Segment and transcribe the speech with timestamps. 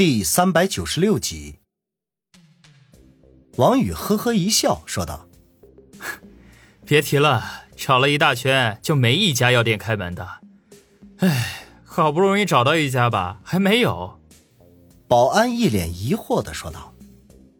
[0.00, 1.56] 第三百九十六集，
[3.56, 5.28] 王宇呵呵一笑，说道
[6.86, 10.26] ：“别提了，找了一大圈，就没一家药店开门的。
[11.18, 14.18] 哎，好不容易找到一家吧，还没有。”
[15.06, 16.94] 保安一脸疑惑的说道：“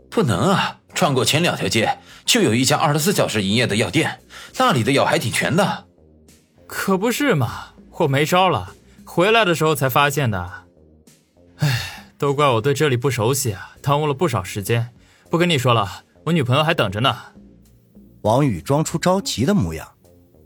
[0.09, 4.23] 不能啊，转过前两条街就有一家二十四小时营业的药店，
[4.57, 5.89] 那里的药还挺全的。”
[6.67, 10.60] 可不是嘛，我没招了，回来的时候才发现的。
[12.21, 14.91] 哎，都怪我对这里不熟悉啊，耽误了不少时间。
[15.31, 17.17] 不跟你说了，我女朋友还等着呢。
[18.21, 19.89] 王宇装出着急的模样，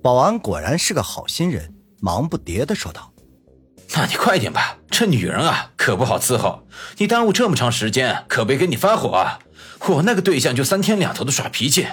[0.01, 3.13] 保安果然是个好心人，忙不迭的说道
[3.97, 6.65] ：“那你快点吧，这女人啊可不好伺候，
[6.99, 9.41] 你耽误这么长时间，可别跟你发火啊。
[9.89, 11.89] 我那个对象就三天两头的耍脾气。”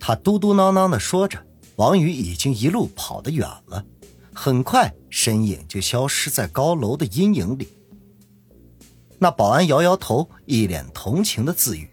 [0.00, 1.38] 他嘟嘟囔囔的说着。
[1.76, 3.84] 王宇已经一路跑得远了，
[4.34, 7.68] 很快身影就消失在高楼的阴影里。
[9.22, 11.88] 那保安摇摇头，一脸同情的自语：“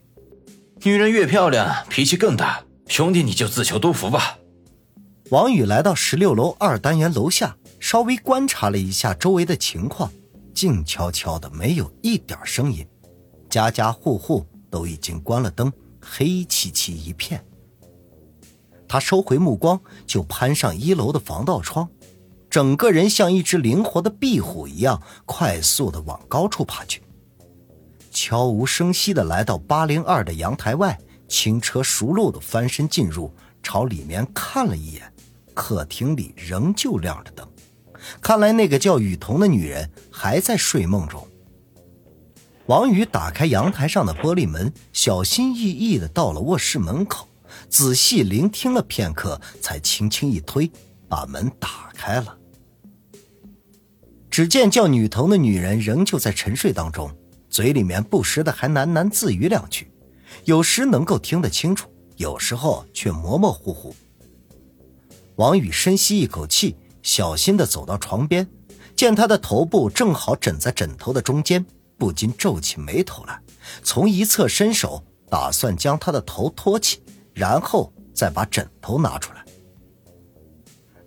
[0.81, 2.63] 女人越漂亮，脾气更大。
[2.87, 4.39] 兄弟，你就自求多福吧。”
[5.29, 10.11] 王宇来到十六楼二单元楼下，稍微观察了一下周围的情况，
[10.55, 12.83] 静悄悄的，没有一点声音，
[13.47, 15.71] 家家户户都已经关了灯，
[16.01, 17.45] 黑漆漆一片。
[18.87, 21.87] 他收回目光，就攀上一楼的防盗窗，
[22.49, 27.03] 整个人像一只灵活的壁虎一样，快速的往高处爬去。
[28.11, 35.13] 悄无声息的来到八零二的阳台外，轻车熟路的翻身进入，朝里面看了一眼，
[35.53, 37.47] 客厅里仍旧亮着灯，
[38.21, 41.25] 看来那个叫雨桐的女人还在睡梦中。
[42.65, 47.27] 王宇打开阳台上的玻璃门，小心翼翼的到了卧室门口。
[47.67, 50.71] 仔细聆听了片刻，才轻轻一推，
[51.07, 52.37] 把门打开了。
[54.29, 57.11] 只见叫女童的女人仍旧在沉睡当中，
[57.49, 59.91] 嘴里面不时的还喃喃自语两句，
[60.45, 63.95] 有时能够听得清楚，有时候却模模糊糊。
[65.35, 68.47] 王宇深吸一口气，小心的走到床边，
[68.95, 71.65] 见她的头部正好枕在枕头的中间，
[71.97, 73.41] 不禁皱起眉头来，
[73.83, 77.01] 从一侧伸手，打算将她的头托起。
[77.31, 79.45] 然后再把枕头拿出来，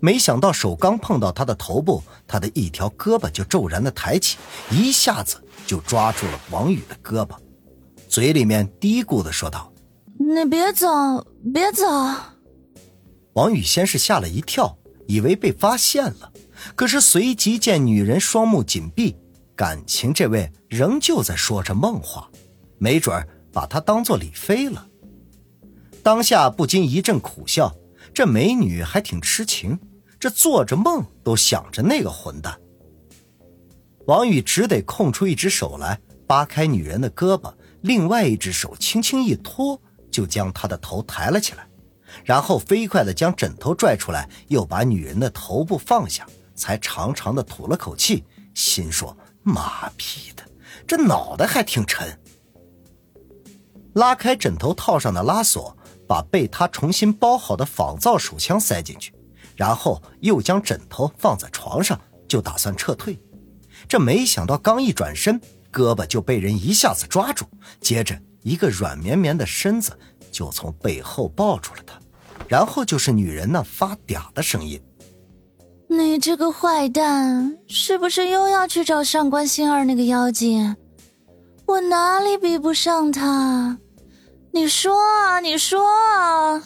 [0.05, 4.37] 没想到手刚碰到他的头部，他的一条胳膊就骤然的抬起，
[4.69, 7.37] 一下子就抓住了王宇的胳膊，
[8.09, 9.73] 嘴里面嘀咕的说道
[10.19, 10.89] ：“你别走，
[11.55, 11.85] 别走。”
[13.35, 14.77] 王宇先是吓了一跳，
[15.07, 16.33] 以为被发现了，
[16.75, 19.15] 可是随即见女人双目紧闭，
[19.55, 22.29] 感情这位仍旧在说着梦话，
[22.77, 24.85] 没准把他当做李飞了。
[26.03, 27.73] 当下不禁一阵苦笑，
[28.13, 29.79] 这美女还挺痴情，
[30.23, 32.57] 这做着梦都想着那个混蛋。
[34.07, 41.67] 王宇只得空出一只手来扒开女人的胳膊，另外一只手轻轻一托，就将她的头抬了起来，
[42.25, 48.23] 然后飞快地将枕头拽出来，又把女人的头部放下，才长长的吐了口气，
[48.55, 50.45] 心说：“妈逼的，
[50.87, 52.17] 这脑袋还挺沉。”
[53.95, 55.77] 拉开枕头套上的拉锁。
[56.05, 59.15] 把被他重新包好的仿造手枪塞进去，
[59.57, 63.19] 然后又将枕头放在床上，就打算撤退。
[63.89, 65.41] 这没想到刚一转身，
[65.73, 67.45] 胳膊就被人一下子抓住，
[67.81, 69.99] 接着一个软绵绵的身子
[70.31, 71.99] 就从背后抱住了他，
[72.49, 74.81] 然后就是女人那发嗲的声音
[75.89, 80.77] ：“你这个坏蛋，是不是又要去找上官星儿那个妖精？
[81.67, 83.79] 我哪里比不上他？”
[84.55, 86.63] 你说啊，你说啊！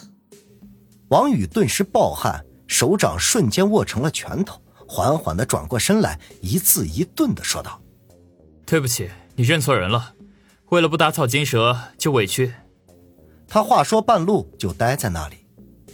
[1.07, 2.43] 王宇顿时暴汗，
[2.77, 7.81] 手掌瞬间握成了拳头，缓缓的转过身来，一字一顿的说道
[8.67, 10.13] ：“对不起，你认错人了。
[10.69, 12.53] 为了不打草惊蛇，就委屈。”
[13.49, 15.37] 他话说半路就呆在那里。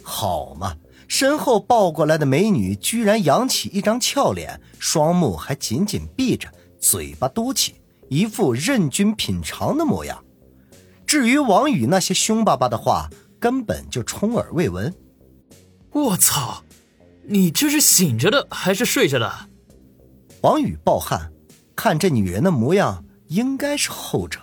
[0.02, 0.76] 好嘛，
[1.08, 7.76] 身后抱过来的美女居然扬起一张俏脸，双目还紧紧闭着，嘴巴嘟起，
[8.10, 10.22] 一副任君品尝的模样。
[11.06, 13.08] 至于王宇那些凶巴巴的话，
[13.40, 14.94] 根本就充耳未闻。
[15.92, 16.62] 我操，
[17.26, 19.32] 你这是醒着的还是睡着的？
[20.42, 21.32] 王宇暴汗，
[21.74, 24.40] 看这女人的模样，应该是后者。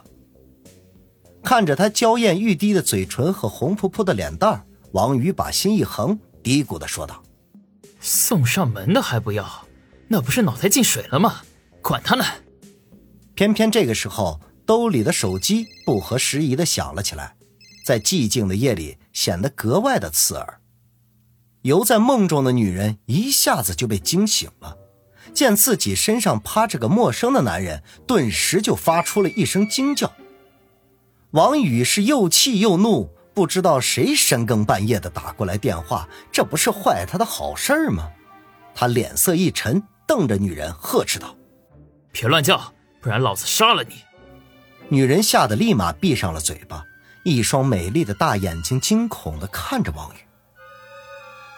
[1.44, 7.22] 看着她娇艳欲滴的嘴唇和红扑扑的脸蛋王宇把心一横，嘀咕的说道
[8.02, 9.68] ：“送上门的还不要，
[10.08, 11.42] 那不是脑袋进水了吗？
[11.82, 12.24] 管他呢！”
[13.36, 14.40] 偏偏这个时候。
[14.64, 17.36] 兜里的手机不合时宜的响了起来，
[17.84, 20.61] 在寂静的夜里显得格外的刺耳。
[21.62, 24.78] 游在梦中的女人一下子就被惊醒了，
[25.34, 30.12] 见自己身上趴着个陌生的男人，顿时就发出了一声惊叫。
[31.32, 38.10] 王宇是又气又怒，不知道谁深更半夜的打过来电话，这不是坏他的好事吗？
[38.74, 41.36] 他脸色一沉，瞪着女人呵斥道
[42.12, 43.96] ：“别乱叫，不然老子杀了你！”
[44.90, 46.84] 女人吓得立马闭上了嘴巴，
[47.24, 50.18] 一双美丽的大眼睛惊恐地看着王宇。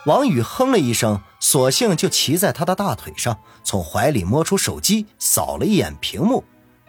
[0.06, 6.44] 王宇哼了一声，索性就骑在他的大腿上，从怀里摸出手机，扫了一眼屏幕，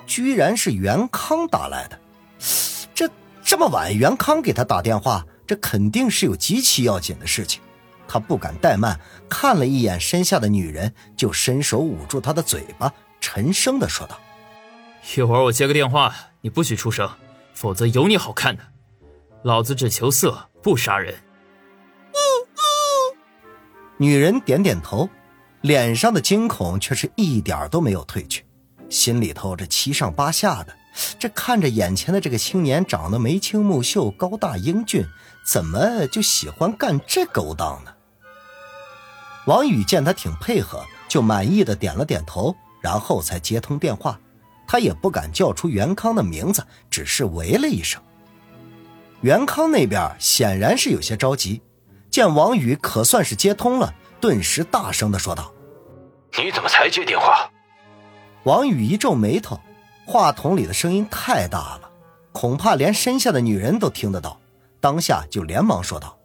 [0.05, 2.01] 居然是袁康打来的。
[2.93, 3.09] 这
[3.45, 7.61] 这么晚，袁康给他打电话，这肯定是有极其要紧的事情。
[8.09, 14.19] 他不敢怠慢，看了一眼身下的女人，就伸手捂住她的嘴巴，沉声的说道
[15.17, 17.09] ：“一会儿我接个电话，你不许出声，
[17.55, 18.63] 否则有你好看的。
[19.45, 21.15] 老子只求色，不杀人。”
[23.96, 25.08] 女人点点头，
[25.61, 28.44] 脸上的惊恐却是一点都没有褪去，
[28.88, 30.75] 心里头这七上八下的。
[31.19, 35.05] 这看着眼前的这个青年长得眉清目秀、高大英俊，
[35.44, 37.93] 怎么就喜欢干这勾当呢？
[39.46, 44.19] 王宇见他挺配合，就满意的点了点头，然后才接通电话。
[44.67, 48.00] 他也不敢叫出袁康的名字，只是喂了一声。
[49.20, 51.61] 袁康那边显然是有些着急。
[52.15, 55.53] 见王宇可算是接通了，顿时大声的说道
[56.39, 57.51] ：“你怎么才接电话？”
[58.45, 59.59] 王宇一皱眉头，
[60.07, 61.91] 话筒里的声音太大了，
[62.31, 64.41] 恐怕连身下的女人都听得到。
[64.81, 66.17] 当下就连忙说道：“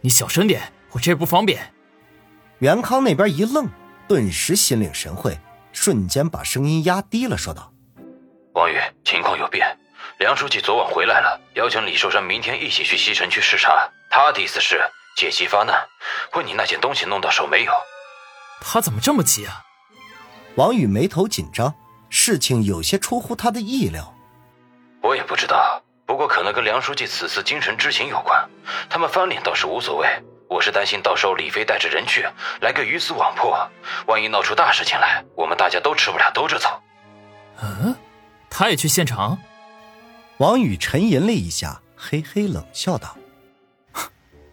[0.00, 1.74] 你小声点，我这不方便。”
[2.60, 3.68] 袁康那边一愣，
[4.08, 5.38] 顿时心领神会，
[5.70, 7.70] 瞬间把声音压低了，说道
[8.56, 9.68] ：“王宇，情况有变，
[10.18, 13.86] 梁书记昨晚回来了，邀请李寿山明天一起去西城区视察。
[14.08, 14.80] 他的意思是。”
[15.16, 15.86] 借机发难，
[16.32, 17.72] 问你那件东西弄到手没有？
[18.60, 19.62] 他怎么这么急啊？
[20.56, 21.74] 王宇眉头紧张，
[22.08, 24.14] 事情有些出乎他的意料。
[25.02, 28.48] 我也不知道，不过可能跟梁书记此次精神之行有关。
[28.88, 30.06] 他们翻脸倒是无所谓，
[30.48, 32.26] 我是担心到时候李飞带着人去，
[32.60, 33.56] 来个鱼死网破，
[34.06, 36.68] 万一闹出大事情来，我们大家都吃不了兜着走。
[37.62, 37.94] 嗯，
[38.50, 39.38] 他也去现场？
[40.38, 43.16] 王宇沉吟了一下，嘿嘿冷笑道。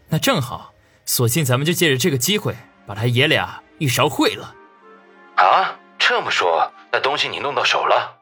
[0.09, 0.74] 那正好，
[1.06, 2.56] 索性咱们就借着这个机会，
[2.86, 4.56] 把他爷俩一勺烩了。
[5.36, 8.18] 啊，这么说，那东西你弄到手了？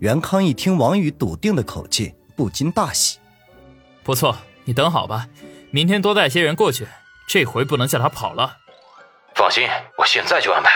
[0.00, 3.18] 袁康一听王宇笃定的口气，不禁大喜。
[4.02, 5.28] 不错，你等好吧，
[5.70, 6.86] 明天多带些人过去，
[7.28, 8.58] 这回不能叫他跑了。
[9.34, 9.68] 放心，
[9.98, 10.70] 我现在就安排。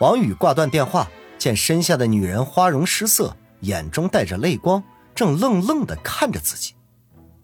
[0.00, 1.06] 王宇挂断电话，
[1.38, 4.82] 见身下的女人花容失色，眼中带着泪光，
[5.14, 6.74] 正愣愣的看着自己。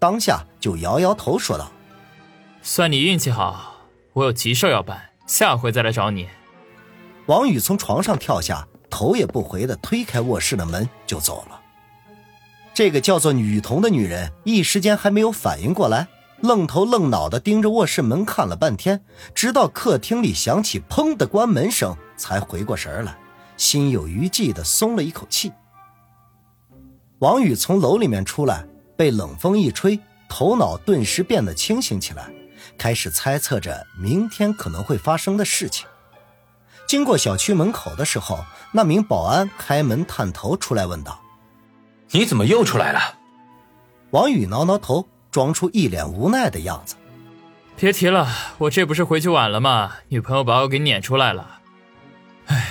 [0.01, 1.71] 当下就摇摇头说道
[2.63, 3.75] ：“算你运气好，
[4.15, 6.27] 我有急事要办，下回再来找你。”
[7.29, 11.61] 王宇从床上跳下，头也不回的推开卧室的门就走了。
[12.73, 16.09] 这个叫做女童的女人一时间还没有反应过来，
[16.41, 19.05] 愣头愣脑的盯着卧室门看了半天，
[19.35, 23.15] 直到客厅里响起“砰”的关门声，才回过神来，
[23.59, 25.53] 心有余悸的松了一口气。
[27.19, 28.65] 王宇从楼里面出来。
[29.01, 29.99] 被冷风一吹，
[30.29, 32.31] 头脑顿时变得清醒起来，
[32.77, 35.87] 开始猜测着明天可能会发生的事情。
[36.87, 41.19] 经过小区门口的时候，那名保安开门探头出来问道
[42.13, 43.01] ：“你怎么又出来了？”
[44.13, 46.95] 王宇挠挠头，装出一脸无奈的样子
[47.81, 49.95] ：“别提了，我这不是回去晚了吗？
[50.09, 51.61] 女朋友把我给撵出来了。
[52.49, 52.69] 哎，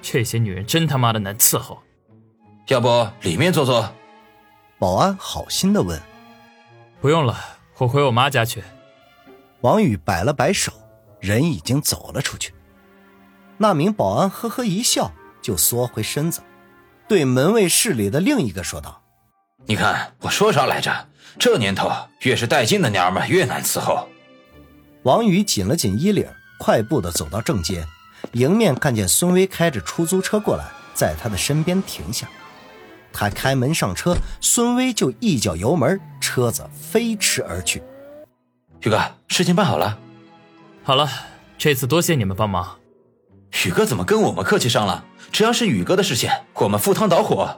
[0.00, 1.82] 这些女人真他妈的难伺候。
[2.68, 3.92] 要不里面坐坐？”
[4.78, 6.00] 保安好心的问
[7.00, 7.38] ：“不用了，
[7.78, 8.62] 我回我妈家去。”
[9.62, 10.70] 王宇摆了摆手，
[11.18, 12.52] 人已经走了出去。
[13.56, 16.42] 那名保安呵呵一笑，就缩回身子，
[17.08, 19.02] 对门卫室里的另一个说道
[19.64, 21.08] ：“你看我说啥来着？
[21.38, 21.90] 这年头，
[22.20, 24.06] 越是带劲的娘们越难伺候。”
[25.04, 26.28] 王宇紧了紧衣领，
[26.58, 27.86] 快步的走到正街，
[28.32, 32.28] 迎面看见孙威开着出租车过来，在他的身边停下。
[33.16, 37.82] 他开门上车，孙威就一脚油门，车子飞驰而去。
[38.82, 39.98] 宇哥，事情办好了。
[40.84, 41.08] 好了，
[41.56, 42.76] 这次多谢你们帮忙。
[43.64, 45.02] 宇哥怎么跟我们客气上了？
[45.32, 47.56] 只要是宇哥的事情，我们赴汤蹈火。